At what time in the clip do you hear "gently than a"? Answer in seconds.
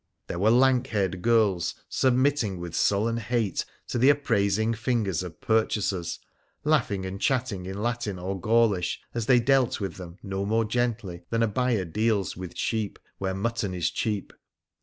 10.65-11.47